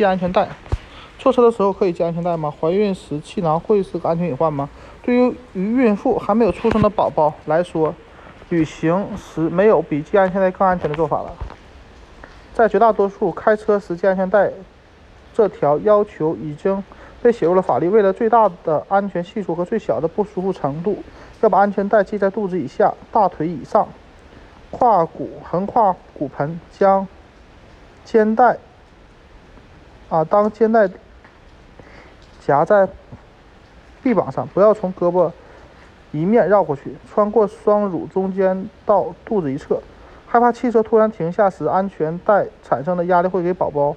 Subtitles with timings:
[0.00, 0.48] 系安全带。
[1.18, 2.50] 坐车的时候可以系安全带吗？
[2.58, 4.66] 怀孕时气囊会是个安全隐患吗？
[5.02, 7.94] 对于孕妇还没有出生的宝宝来说，
[8.48, 11.30] 旅行时没有比系安全带更安全的做法了。
[12.54, 14.50] 在绝大多数开车时系安全带
[15.34, 16.82] 这条要求已经
[17.20, 17.90] 被写入了法律。
[17.90, 21.02] 为了最大的安全系数和最小的不舒服程度，
[21.42, 23.86] 要把安全带系在肚子以下、大腿以上，
[24.70, 27.06] 胯骨横跨骨盆，将
[28.06, 28.56] 肩带
[30.10, 30.90] 啊当肩带。
[32.42, 32.88] 夹在
[34.02, 35.30] 臂膀上，不要从胳膊
[36.10, 39.80] 一面绕过去，穿过双乳中间到肚子一侧。
[40.26, 43.94] 害怕汽车突然停下时，安全带产生的压力会给宝宝，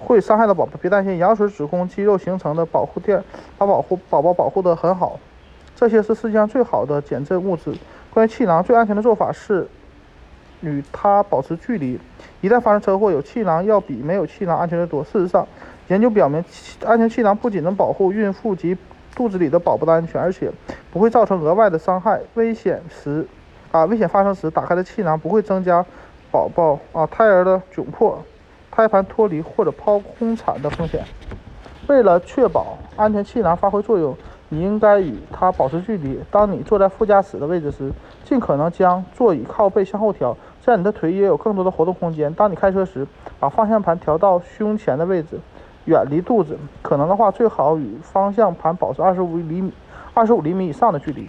[0.00, 0.72] 会伤害到宝宝。
[0.82, 3.22] 别担心，羊水、子宫肌肉形成的保护垫
[3.56, 5.18] 把保护宝宝保护得很好。
[5.76, 7.72] 这些是世界上最好的减震物质。
[8.12, 9.68] 关于气囊，最安全的做法是
[10.70, 11.98] 与它保持距离。
[12.40, 15.02] 一旦发生车祸，有气囊要比没有气囊安全得多。
[15.04, 15.46] 事实上，
[15.88, 16.44] 研究表明，
[16.84, 18.76] 安全气囊不仅能保护孕妇及
[19.14, 20.50] 肚子里的宝宝的安全，而且
[20.92, 22.20] 不会造成额外的伤害。
[22.34, 23.26] 危险时，
[23.72, 25.84] 啊，危险发生时，打开的气囊不会增加
[26.30, 28.22] 宝宝啊胎儿的窘迫、
[28.70, 31.02] 胎盘脱离或者剖宫产的风险。
[31.86, 34.16] 为了确保安全气囊发挥作用，
[34.48, 36.20] 你应该与它保持距离。
[36.30, 37.92] 当你坐在副驾驶的位置时，
[38.24, 42.32] 尽可能将座椅靠背向后调，这样你的腿也有更多的活动空间。
[42.34, 43.06] 当你开车时，
[43.40, 45.38] 把方向盘调到胸前的位置。
[45.86, 49.72] 远离肚子，可能的话最好与方向盘保持二十五厘米、
[50.14, 51.28] 二十五厘米以上的距离。